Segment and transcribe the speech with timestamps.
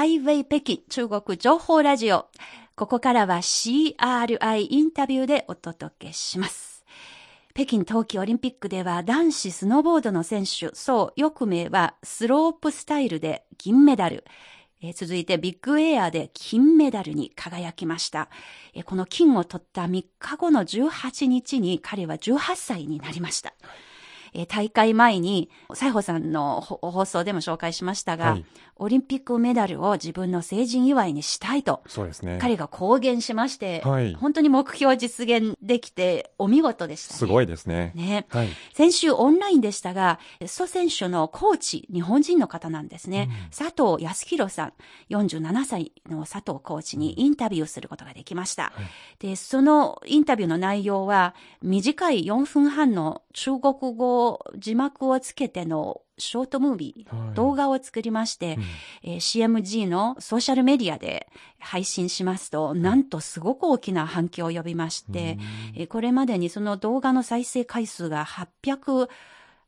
[0.00, 2.28] ハイウェイ北京中国情報ラジオ。
[2.74, 6.86] ここからは CRI インタビューでお届けします。
[7.52, 14.24] 北京冬季オリンピックでは男子スノーボードの選手、そう、よく名はスロープスタイルで銀メダル。
[14.80, 18.30] え、続いてビッグエアで金メダルに輝きました。
[18.72, 23.52] え、この金を取った3日後の18日に彼は18歳になりました。
[24.34, 28.44] えー、大会前に、西郷さんの放送でも紹介しましたが、はい、
[28.76, 32.38] オリンピックメダルを自分の成人祝いにしたいと、そうですね。
[32.40, 37.92] 彼が公言しまして、はい、本当に目標実現できて、お見事でした、ね、すごいですね。
[37.94, 38.26] ね。
[38.30, 43.28] はい、先週オンラインでしたが、蘇選手のコーチ、日本人の方なんですね。
[43.30, 44.72] うん、佐藤康弘さん、
[45.10, 48.64] 47歳の佐藤コーチにインタビューすることができました。
[48.64, 48.84] はい、
[49.18, 54.19] で、そのインタビューの内容は、短い4分半の中国語
[54.56, 58.56] 字幕をつけてのショートムービー、はい、動画を作りまして、
[59.04, 65.38] うん、えー、CMG のソーシャルメディアで配信しますと、なんとすごく大きな反響を呼びまして、
[65.74, 69.08] えー、これまでにその動画の再生回数が800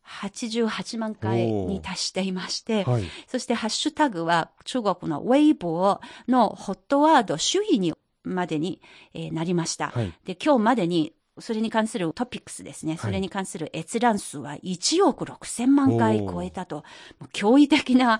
[0.05, 8.81] 88万回に達していまして、はい、そしてハッシュタグは中国のウェイボーのホットワード首位にまでに、
[9.15, 9.91] えー、なりました。
[9.91, 12.99] はい、で、今日までにそれに関するトピックスですね。
[12.99, 16.85] それに関する閲覧数は1億6千万回超えたと、
[17.33, 18.19] 驚異的な、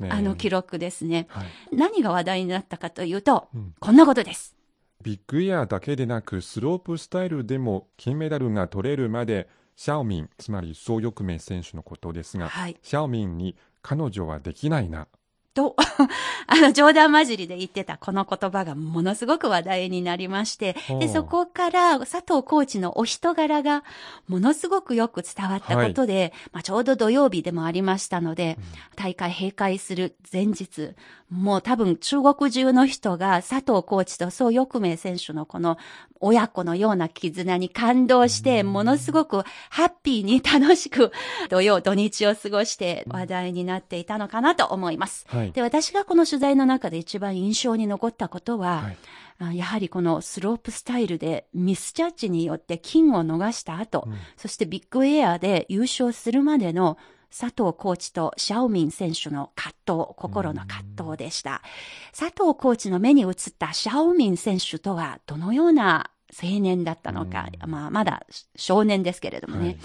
[0.00, 4.56] ね、あの記録ですね、はい、何が話題になったかというと、うん、こんなことです。
[5.02, 15.08] ビッグエアだけでなく、スロープスタイルでも金メダルが取れるまで、シャオミン、つまり総翼名選手のことですが、はい、シャオミンに彼女はできないな
[15.54, 15.76] と、
[16.46, 23.84] あの、冗談交じりで言ってたこの言葉がものすごく話題になりまして、で、そこから佐藤コーチのお人柄が
[24.28, 28.64] ものすごくよく伝わったことで、はい、まあ、ちょうど土曜日でもありましたので、うん、
[28.96, 30.94] 大会閉会する前日、
[31.30, 35.78] もう多分中国中の人が佐藤コーチと宋翼明選手のこの
[36.20, 41.12] 親子のような絆に感動して、ものすごくハッピーに楽しく
[41.48, 45.24] 土曜、土日を過ごして話題になっていたのかなと思います。
[45.28, 48.90] はい、で、私がこの取材の中で一番印象に残ったことは、
[49.38, 56.98] はい、やはりこのスロープスタイルでミスジャッジによって金を逃した後、うん、そしてビッグエアで優勝するまでの
[57.30, 61.62] 佐藤コーチとシャオミン選手の葛藤、心の葛藤でした。
[62.10, 66.10] 佐藤コーチの目に映ったシャオミン選手とはどのような
[66.42, 68.24] 青年だったのか、まあ、まだ
[68.56, 69.78] 少年ですけれどもね、はい、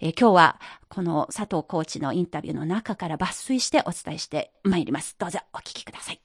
[0.00, 5.16] え今日はこの佐藤コーチのインタビューの中から抜粋してお伝えしてまいります。
[5.18, 6.20] どうぞお聞きください。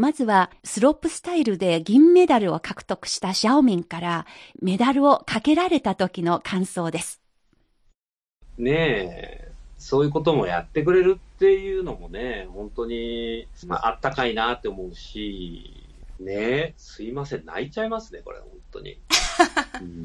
[0.00, 4.26] まずは、スロープスタイルで銀メダルを獲得したシャオミンから
[4.60, 7.22] メダルをかけられた時の感想です。
[8.58, 15.87] ねえ、そういうこともやってくれるっていうのもね、本当に、まあ、あったかいなって思うし、
[16.20, 18.98] ねすいません、泣いちゃいますね、これ、本当に。
[19.80, 20.04] うん、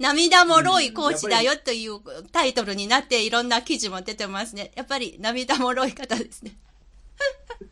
[0.00, 2.00] 涙もろいコーチだよという
[2.32, 4.72] タイトルになっていろんな記事も出てますね。
[4.74, 6.56] やっぱり涙もろい方ですね。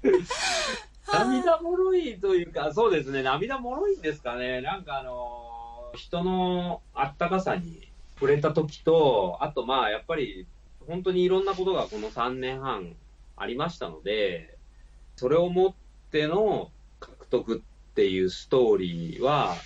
[1.12, 4.60] 涙もろいというか、そうですね、涙もろいんですかね。
[4.60, 10.47] なんかあの、人のあったかさに触れた時と、あとまあ、やっぱり
[10.87, 12.94] 本当にいろんなことがこの3年半
[13.37, 14.56] ありましたので、
[15.16, 15.75] それをもっ
[16.10, 16.71] ての
[17.26, 19.56] 獲得っていうストーリーは、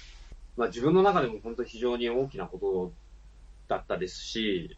[0.56, 2.92] まあ、自分の中でも本当に非常に大きなこと
[3.68, 4.76] だったですし、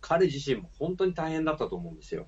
[0.00, 2.26] 彼自身も本当に大変だったと思うんですよ。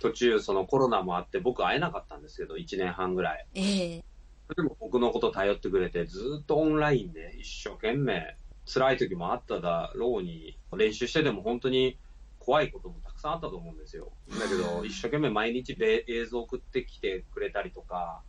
[0.00, 3.46] 途中、そのコロナもあって僕会えなかったんですけど、1年半ぐらい。
[3.54, 8.36] ええー、でも僕のこと頼ってくれて、ずっとオンラインで一生懸命、
[8.72, 11.98] 辛い時もあっただろうに、練習してでも本当に
[12.38, 14.12] 怖いこともたくさんあったと思うんですよ。
[14.38, 18.22] だけど、一生懸命毎日映像を送ってきてくれたりとか、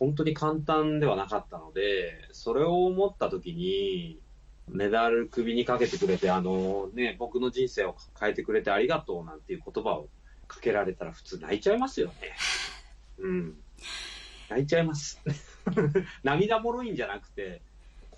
[0.00, 4.18] 本当に簡単ではなかったので、それを思った時に、
[4.66, 10.08] メダル首にかけてくれて、あのね、僕の人生を変えてくれてありがとうなんていう言葉を
[10.48, 12.14] かけられたら普通泣いちゃいますよね。
[13.20, 13.56] うん。
[14.48, 15.20] 泣いちゃいます。
[16.24, 17.60] 涙もろいんじゃなくて、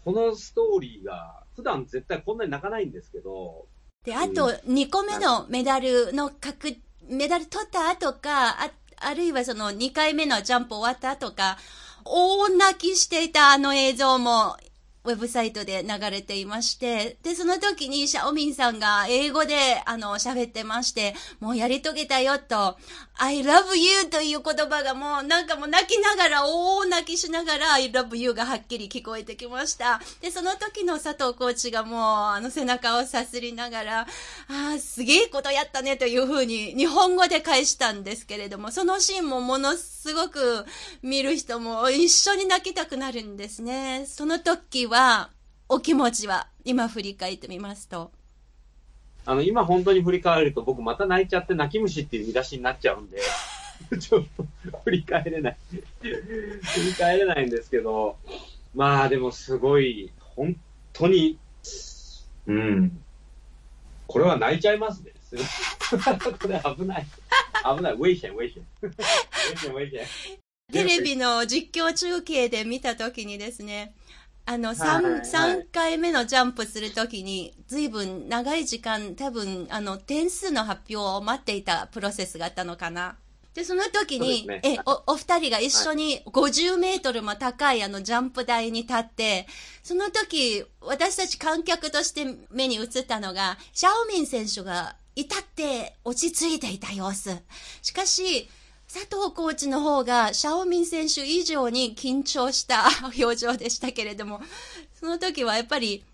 [0.05, 3.67] このストーリーが、普段絶対こんなに泣かないんですけど、
[4.05, 6.76] で、あと、2個目のメダルの確、
[7.08, 8.70] メダル取った後か、あ、
[9.04, 11.58] あるいはその2回目のジャンプ終わった後か、
[12.04, 14.56] 大泣きしていたあの映像も
[15.04, 22.76] ウェブサイトで流れていまして、で、その時にシャオミンさんが英語で、あの、喋ってまして、もうやり遂げたよと、
[23.16, 30.00] I love you という言葉がもうなんかもう泣きながら、大泣きしながら I love you がはっきり聞こえてきました。
[30.20, 34.06] で、その時の佐藤コーチがもうあの背中をさすりながら、あ
[34.76, 40.64] あ、すげえことやったねというふうに日本語で返したんですけれども、そのシーンもものすごく
[41.02, 44.06] 見る人も一緒に泣きたくなるんですね。
[44.06, 45.30] その時は、
[45.70, 48.12] お気持ちは、今振り返ってみますと。
[49.24, 53.18] あの、今本当に振り返ると僕また泣いちゃって泣き虫っていう見出しになっちゃうんで、
[53.98, 54.46] ちょっと
[54.84, 55.56] 振り返れない。
[56.02, 56.08] 振
[56.88, 58.18] り返れないんですけど、
[58.74, 60.54] まあでもすごい、本
[60.92, 61.38] 当に、
[62.46, 63.02] うん。
[64.06, 65.12] これは泣いちゃいますね。
[66.38, 67.06] これ危ない。
[67.76, 67.96] 危ない。
[67.96, 68.62] 危険、危険。
[68.90, 68.96] 危
[69.56, 70.42] 険、危険。
[70.72, 73.94] テレビの実況中継で見たときにですね、
[74.44, 83.16] あの、3、3回目のジャンプするときに、ずいぶん長い時間、多分、あの、点数の発表を待っていたプロセスがあったのかな。
[83.54, 89.46] で、その時に、ね、え、お、お二人が一緒に50メートルも高いあのジャンプ台に立って、
[89.82, 97.30] その時、私たち観客として目に映ったのが、シャオミン選手が至って落ち着いていた様子。
[97.82, 98.48] しかし、
[98.92, 102.84] 佐藤コーチの方が、シャオミン選手以上に緊張した
[103.18, 104.42] 表情でしたけれども、
[104.92, 106.04] その時はやっぱり、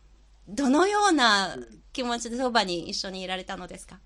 [0.47, 1.57] どのような
[1.93, 3.99] 気持ちでそばに一緒にいられたのですか？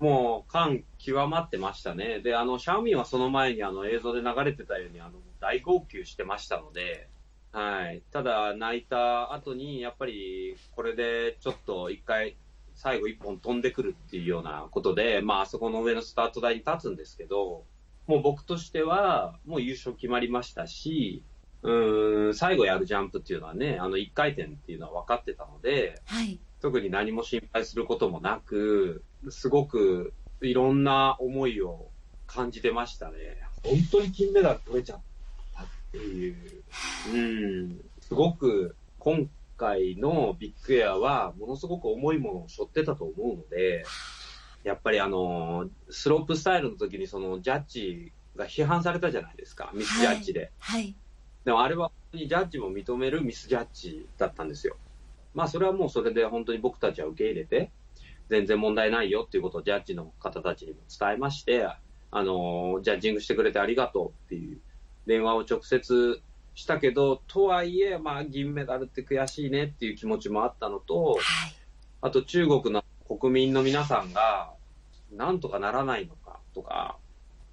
[0.00, 2.20] もう、感極まってましたね。
[2.20, 7.10] で、あの、シャオミンはその前にあの映像で流れてたように、あの、大号泣してましたので、
[7.52, 8.02] はい。
[8.12, 12.38] ただ、泣いた後に、やっぱり、これでちょっと一回、
[12.74, 17.66] 最後一本飛んでくるっていうようなことで、まあ、あそこの上のスタート台に立つんですけど、
[18.06, 21.22] もう僕としては、もう優勝決まりましたし、
[21.62, 30.12] うん、最後やるジャンプっていうのはね、あの1回転っていうのは分かってたので、はい、特に何も心配することもなく、すごく
[30.42, 31.88] いろんな思いを
[32.26, 33.14] 感じてましたね。
[33.62, 35.00] 本当に金メダル取れちゃっ
[35.54, 36.36] たっていう。
[37.14, 43.84] うん、すごく今回のビッグエアはものすごく重いものを背負ってたと思うので、
[44.64, 50.50] やっぱりあの、スロープスタイルの時にそのジャッジが批判されたじゃないですか、ミスジャッジで。
[50.58, 50.82] はい。
[50.82, 50.94] はい、
[51.44, 54.76] でもあれは本当にジャッジも認めるミスジャッジだったんですよ。
[55.34, 57.70] まあそれはもうそれで本当に僕たちは受け入れて、
[58.30, 61.66] 全然問題ないよっていうことをジャッジの方たちにも伝えまして、
[62.10, 64.60] あの、ジャッジングしてくれてありがとうっていう
[65.06, 66.22] 電話を直接
[66.54, 71.20] したけど、とはいえ、まあ銀メダルって悔しいねっていう気持ちもあったのと、はい、
[72.00, 74.52] あと中国の国民の皆さんが、
[75.12, 76.96] なんとかならないのかとか、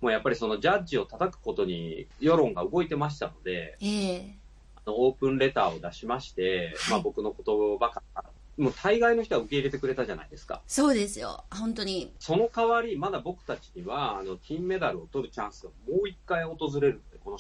[0.02, 4.32] もうやっぱりそのジャッジを叩くことに世論が動いてましたので、えー、
[4.78, 8.24] あのオープンレターを出しまして、はい、まあ僕の言葉から、
[8.58, 10.62] もう大概の人は受け入れてくれたじゃないですか。
[10.68, 12.14] そうですよ、本当に。
[12.20, 17.38] その代わり、まだ僕たちには、あの、金メダルを取るチャンスがもう一回訪れるので、この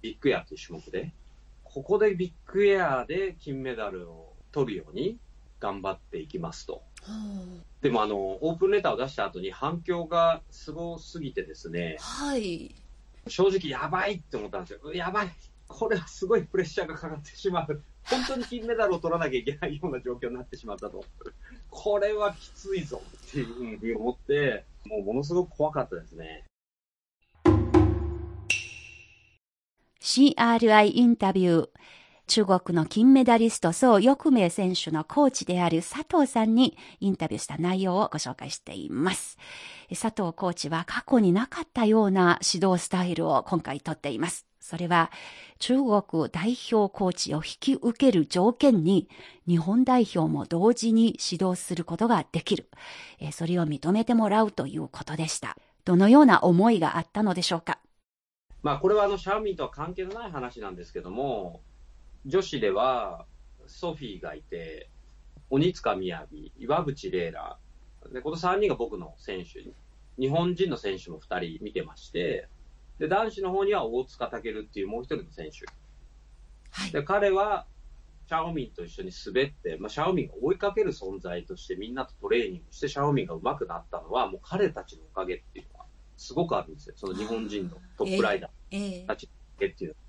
[0.00, 1.12] ビッグエアという種目で。
[1.64, 5.18] ここでビッグエアで金メダルを取るように
[5.60, 6.82] 頑張っていきますと。
[7.80, 12.74] でもあの、オープンレターを出した後に反響がすごすぎてですね、はい。
[13.26, 14.92] 正直やばいって思ったんですよ。
[14.92, 15.28] やばい。
[15.68, 17.82] これはすごいプレッシャーがかかってしまう。
[18.04, 21.04] 本当に金メダルを取らなきゃいけないような状況になってしまったと。
[21.70, 26.44] これはきついぞっていうふうに思って、もうものすごく怖かったですね。
[30.00, 31.68] CRI インタビュー。
[32.28, 39.38] 中国の金メダリスト、宋翼明選手のコーチである佐藤さんにインタビューした内容をご紹介しています。
[39.88, 44.46] 佐藤コーチは過去になかったような指導スタイルを今回とっています。
[44.60, 45.10] それは
[45.58, 49.08] 中国代表コーチを引き受ける条件に
[49.46, 52.68] 日本代表も同時に指導することができる。
[53.32, 55.56] それを認めてもらうということでした。
[55.86, 57.78] どのような思いがあったのでしょうか？
[58.62, 61.62] まあこれはあのシャオミンとは関係のない話なんですけども、
[62.26, 63.26] 女子では、
[63.66, 64.88] ソフィーがいて、
[65.50, 66.26] 鬼塚雅、
[66.58, 67.58] 岩渕麗楽、
[68.12, 69.64] で、この3人が僕の選手、
[70.20, 72.48] 日本人の選手も2人見てまして、
[72.98, 75.66] で、男子の方には大塚健っていうもう一人の選手。
[76.70, 77.66] はい、で、彼は、
[78.28, 86.94] シャオミンと一緒に滑って、まあ、シャオミンが追いかける存在としてみんなとトレーニングして、シャオミンが上手くなったのは、もう彼たちのおかげっていうのは、すごくあるんですよ。
[86.96, 90.07] その日本人のトップライダーたちのおかげっていうのは。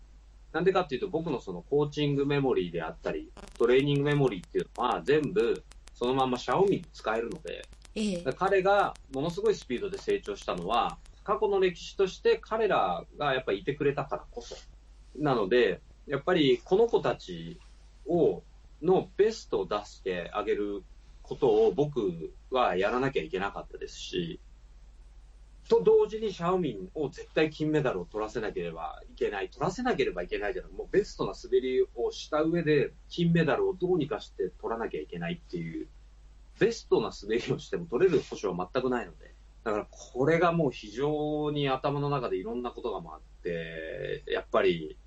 [0.51, 5.63] なんでかっていうと、僕のそのコーチングメモリーであったり、トレーニングメモリーっていうのは全部
[5.93, 14.55] そのままシャオミに使えるので、ええ、彼がものすごいスピードで成長したのは、過去の歴史として彼らがやっぱりいてくれたからこそ。
[15.17, 17.59] なので、やっぱりこの子たち
[18.07, 18.43] を、
[18.81, 20.83] のベストを出してあげる
[21.21, 24.39] ことを僕はやらなきゃいけなかったですし、
[25.69, 35.87] と同時にシャオミンを絶対金メダルを取らせなければいけない、取らせなければいけないじゃなくもうベストな滑りをした上で、金メダルをどうにかして取らなきゃいけないっていう、
[36.59, 44.97] ベストな滑りをしても取れる保証は全くないので、だからこれがもう非常に頭の中でいろんなことが回って、やっぱり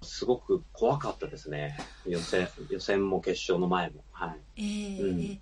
[0.00, 4.02] すごく怖かったですね、予選予選も決勝の前も。
[4.12, 4.40] はい。
[4.56, 5.40] えー、うん、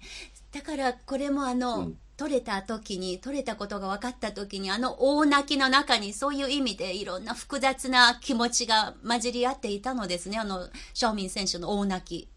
[0.51, 12.29] だからこれもあの、うん取れた時に、取れたことが分かった時に、あの大泣きの中にそういう意味でいろんな複雑な気持ちが混じり合っていたのですね、あの、シャオミン選手の大泣き。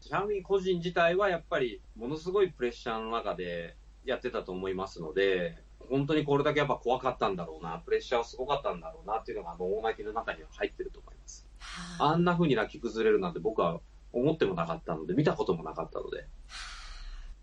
[0.00, 5.58] シャオミン個人自体はやっぱりものすごいプレッシャーの中でやってたと思いますので、
[5.90, 11.46] 本当にこれだけやっぱ怖かったんだろうな、プレッシャーはすごかったんだろうなっていうのが、あの大泣きの中には入ってると思います。
[11.98, 13.80] あんな風に泣き崩れるなんて僕は
[14.12, 16.26] 思ってもなかったので、見たこともなかったので。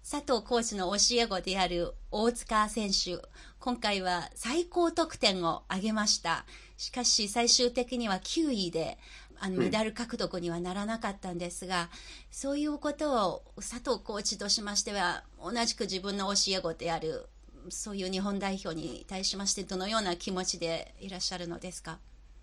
[0.10, 3.18] 佐藤コーチの教え子である大塚選手、
[3.60, 6.46] 今回は最高得点を挙げました。
[6.78, 8.98] しかし最終的には9位で、
[9.38, 11.88] あのメダル獲得にはならなかったんですが、うん、
[12.32, 17.26] そういうことを佐藤コーチとしましては、同じく自分の教え子である、
[17.68, 22.00] そういう日本代表に対しまして、どのような気持ちでいらっしゃるのですか？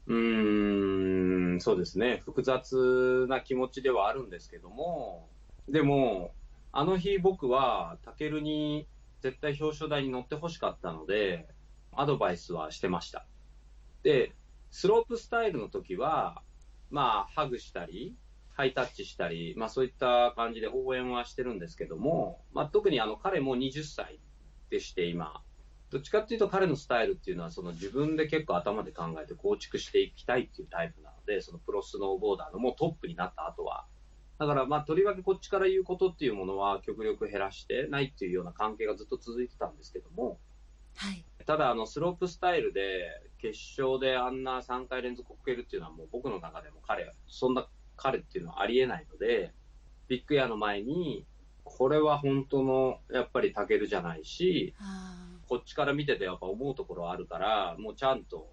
[0.09, 2.21] うーん、そうですね。
[2.27, 5.31] 複雑な気持ちではあるんですけども、
[5.67, 6.33] でも、
[6.77, 8.89] あの日僕は、タケルに
[9.21, 11.47] 絶対表彰台に乗ってほしかったので、
[11.93, 13.29] アドバイスはしてました。
[14.03, 14.35] で、
[14.73, 16.43] スロープスタイルの時は、
[16.91, 18.17] まあ、ハグしたり、
[18.57, 24.19] ハイタッチしたり、まあそういった感じで応援はしてるんですけども、まあ特にあの彼も20歳
[24.69, 25.43] でして今、
[25.91, 33.87] どっちかっていうと彼のスタイルっていうのはその自分で結構頭で考えて構築していきたいっていうタイプなので、そのプロスノーボーダーのもうトップになった後は、
[34.39, 40.39] だから、まあ、とりわけこっちから言うことっていうものは極力減らしてないっていうような関係がずっと続いてたんですけども、
[40.97, 49.53] はい、ただ、あの、スロープスタイルで決勝であんな3回連続こけるっていうのはもう僕の中でも彼、そんな彼っていうのはありえないので、
[50.09, 51.27] ビッグエアの前に、
[51.63, 54.75] これは本当の、やっぱりタケルじゃないし、
[55.49, 58.53] こっちから見ててやっぱ思うところあるから、もうちゃんと、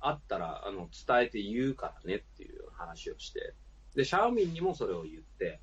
[0.00, 3.54] あったら、あの、伝えて言うからねっていう話をして、
[3.98, 5.60] で、シャオミンにもそれを言って、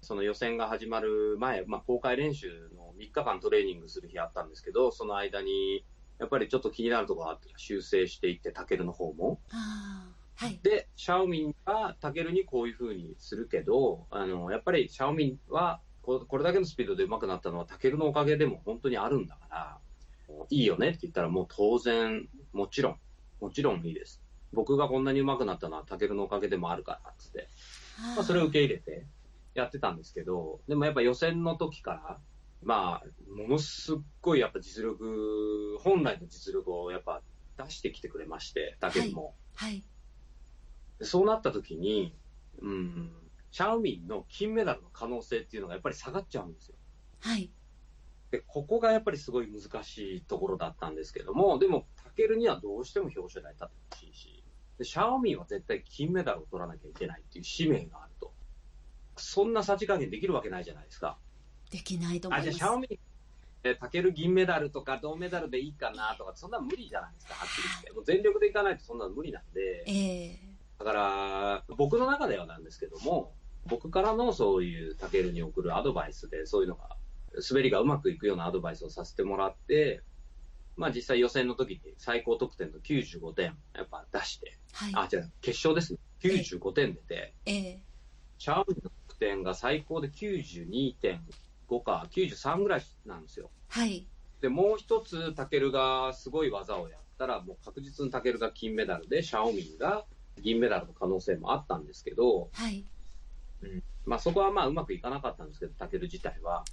[0.00, 5.84] その予選が始まる前、まあ、公開練習の3日間トレーニングする日あったんですけど、その間に、
[6.18, 9.38] やっぱりちょっと気になるところがあったら修正していって、タケルの方も。
[9.50, 19.78] はい、で、シャオミンはタケルにこういうふうにするけど、あの、やっぱりシャオミンはこれだけのスピードで上手くなったのはタケルのおかげでも本当にあるんだから、
[20.48, 22.98] いいよねって言ったらもう当然、もちろん、
[23.42, 24.24] もちろんいいです。
[24.54, 27.48] 僕がこんなに上手くなったのはタケルのおかげでもあるからっつって、
[28.16, 29.06] まあ、それを受け入れて
[29.54, 32.18] やってたんですけど、でもやっぱ予選の時から、
[32.62, 37.22] まあ、ものすっごいやっぱ実力、本来の実力をやっぱ
[37.62, 39.34] 出してきてくれまして、タケルも。
[39.54, 39.72] はい。
[39.72, 39.84] はい、
[41.02, 42.16] そうなった時に、
[42.60, 43.12] うん、
[43.50, 46.76] シャオミンの金メダルの可能性っていうのがやっぱり下がっちゃうんですよ。
[47.20, 47.50] はい。
[48.30, 54.43] で、ここがやっぱりすごい難しいところだったんですけども、でも、タケルにはどうしても表彰台立ってほしいし、
[54.78, 58.32] で、シャオミンは絶対金メダルを取らなきゃいけないっていう使命があると。
[59.16, 61.18] そんなさじ加減できるわけないじゃないですか。
[61.70, 62.48] できないと思います。
[62.48, 62.98] あ、じゃあシャオミン、
[63.64, 67.92] え、タケル銀メダルとか銅メダルでいいかなとか、そんな無理じゃないですか、はっきり言って。
[67.92, 69.84] もう全力でいかないとそんなの無理なんで。
[69.86, 73.32] えー、だから、僕の中ではなんですけども、
[73.66, 76.96] 僕からのそういうタケルに送るアドバイスで、そういうのが、
[77.48, 80.02] 滑りがうまくいくようなアドバイスをさせてもらって、
[80.76, 85.98] まあ実際予選の時に最高得点の95点やっぱ出して、はい、あ、じゃ決勝ですね。
[86.22, 87.80] 95点出て、ええ、
[88.38, 93.50] シャーミンの得点が最高で92.5か93ぐらいなんですよ。
[93.68, 94.06] はい。
[94.40, 100.04] で、もう一つ、タケルがすごい技をやったら、もう確実にタケルが金メダルで、シャオミンが
[100.40, 102.84] 銀メダルの可能性もあったんですけど、はい。
[103.62, 103.82] うん。
[104.04, 106.64] まあそこはまあうまくいかなかったんですけど、タケル自体は。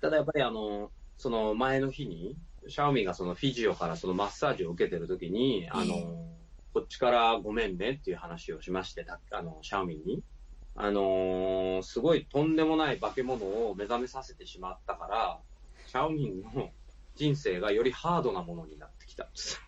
[0.00, 2.36] ただやっぱりあの、その前の日に、
[2.68, 5.94] シャオミがそのフィジオからそのマッサージを受けてるときに、あの、
[6.72, 10.22] こっちからごめんねっていう話をしまして、あの、シャオミンに。
[10.76, 15.38] あのー、すごいとんでもない化け物を目覚めさせてしまったから、
[15.86, 16.70] シャオミンの
[17.14, 19.60] 人生がよりハードなものになってきたんです。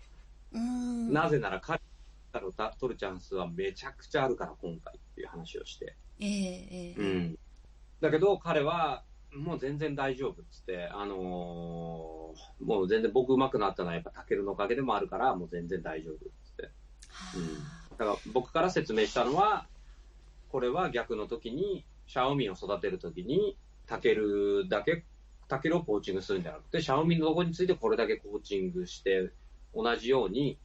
[0.53, 1.81] なぜなら彼
[2.45, 5.95] を取るチャンスはめちゃくちゃあるから今回っていう話をして。
[6.19, 7.39] ええー、うん。
[8.01, 11.19] だけど彼はもう全然大丈夫っつって、あのー、
[12.61, 16.19] もう全然僕上手くなったのはやっぱタケルのおかげでもあるから、もう全然大丈夫っ
[16.57, 16.71] て。
[17.37, 17.55] うん。
[17.99, 19.67] だから僕から説明したのは、
[20.51, 25.05] これは逆の時に、シャオミンを育てる時に、タケルだけ、
[25.49, 29.31] タケルをコーチングするんじゃなくて、シャオミンのとこについてこれだけコーチングして、
[29.75, 30.59] 同じように、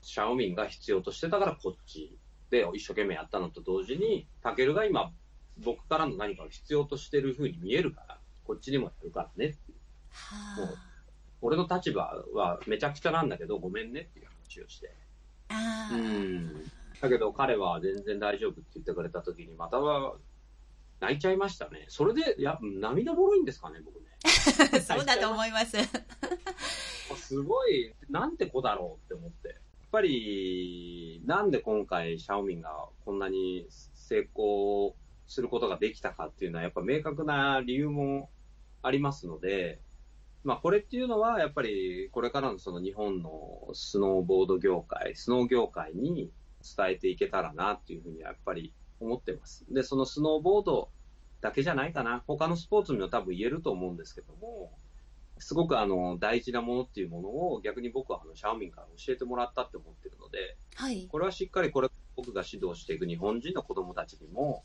[0.00, 2.16] シャオミンが必要としてたからこっち
[2.50, 5.12] で一生懸命やったのと同時に、タケルが今、
[5.58, 10.66] 僕からの何かを必要としてる風に見えるから、こっちにもやるからねっていう。
[10.66, 10.78] もう
[11.42, 14.94] 俺の立場はめちゃくちゃなんだけど、ごめんねっていう話をして。
[15.92, 16.70] うん。
[17.00, 20.14] だけど彼は全然大丈夫って言ってくれた時に、または
[21.00, 21.86] 泣いちゃいましたね。
[21.88, 24.06] それで、や涙もろいんですかね、僕ね。
[24.80, 25.76] そうだと思います。
[27.16, 29.48] すごい、なんて子だろうって思って。
[29.48, 29.58] やっ
[29.90, 34.94] ぱり、なんで今回、シャオミンがこんなに成功
[35.26, 38.30] することができたかっていうのは、やっぱ明確な理由も
[38.80, 39.80] ありますので、
[40.44, 46.30] まあ、これっていうのは、やっぱりこれからのその日本のスノーボード業界、スノー業界に
[46.76, 49.64] 伝えていけたらなっていうふうにやっぱり思ってます。
[49.70, 50.90] で、そのスノーボード
[51.40, 52.24] だけじゃないかな。
[52.26, 54.72] 他のスポーツにも多分言えると思うんですけども、
[55.38, 64.64] すごくあの大事なものっていうものを逆に僕はあのシャオミンから教えてもらったって思ってるので、はい、これはしっかりこれ僕が指導していく日本人の子供たちにも、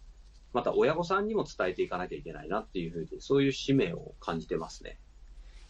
[0.54, 5.00] また親御さんにも伝えていかなきゃいけないなっていうふうに、そういう使命を感じてますね。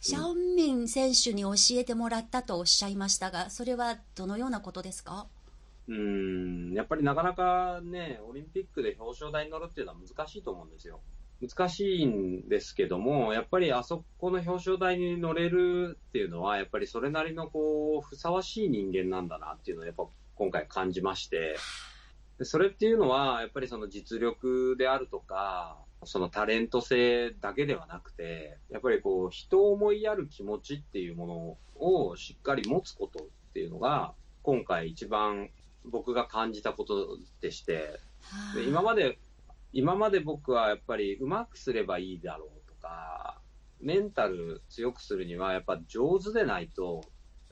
[0.00, 5.26] シャオミン選手に教えてもらったとおっしゃいましたが、それはどのようなことですか？
[5.88, 6.72] うん。
[6.72, 11.00] やっぱりなかなかね、オリンピックで表彰台に乗るっていうのは難しいと思うんですよ。
[11.40, 20.04] 難しいんですけども、やっぱりあそこの表彰台に乗れるっていうのは、やっぱりそれなりのこうふさわしい人間なんだなっていうのをやっぱ
[20.36, 21.56] 今回感じまして、
[22.42, 35.50] それっていうのは、やっぱりその実力であるとか、そのタレント性だけではなくて、やっぱりこう、人を思いやる気持ちっていうものをしっかり持つことっていうのが、今回一番
[35.84, 37.98] 僕が感じたことでして、
[38.54, 39.18] で今まで、
[39.72, 43.40] 今まで僕はやっぱりうまくすればいいだろうとか、
[43.80, 47.02] メンタル強くするにはやっぱ上手でないと、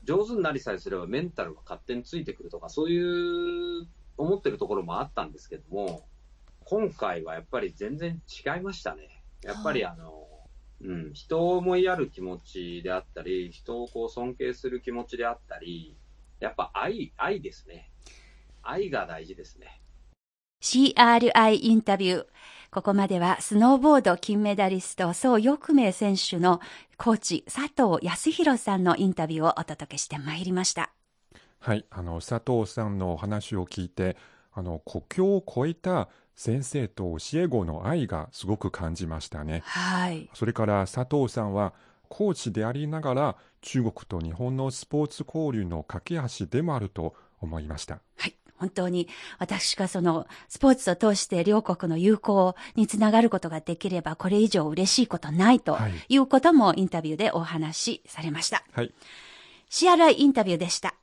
[0.03, 3.87] 上手になりさえすればメンタルが勝手についてくるとか、そういう
[4.17, 6.07] 思ってるところもあったんですけども、
[6.69, 9.23] 今回はやっぱり全然違いましたね。
[9.41, 10.27] やっぱりあの、
[10.81, 15.95] うん、人を思いやる気持ちであったり、人をこう尊敬する気持ちであったり、
[16.41, 17.89] やっぱ愛、愛ですね。
[18.63, 19.81] 愛が大事ですね。
[20.61, 22.25] CRI インタビュー。
[22.69, 26.59] ここまではスノーボード金メダリスト、宋翼明選手の
[26.97, 30.91] コーチ、佐藤康弘さんのインタビューをお届けしてまいりました。
[31.59, 34.17] はい、あの、佐藤さんのお話を聞いて、
[34.51, 39.63] あの、国境を越えた先生と教え子の愛がすごく感じましたね。
[39.65, 40.29] はい。
[40.35, 41.73] それから佐藤さんは
[42.09, 47.99] コーチでありながら中国と日本のスポーツ交流の架け橋でもあると思いました。
[48.17, 48.35] はい。
[48.55, 49.07] 本当に
[49.39, 58.63] 私がそのスポーツを通して両国の友好につながることができればこれ以上嬉しいことないということもインタビューでお話しされました。
[58.73, 58.93] はい。
[59.71, 60.93] CRI インタビューでした。